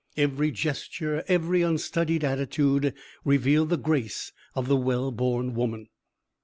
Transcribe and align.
Every 0.17 0.49
gesture, 0.49 1.23
every 1.27 1.61
unstudied 1.61 2.23
attitude, 2.23 2.95
revealed 3.23 3.69
the 3.69 3.77
grace 3.77 4.31
of 4.55 4.67
the 4.67 4.75
well 4.75 5.11
born 5.11 5.53
woman. 5.53 5.89